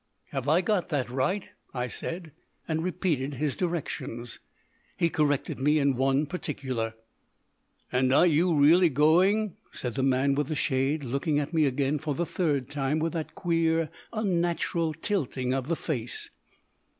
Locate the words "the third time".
12.15-12.97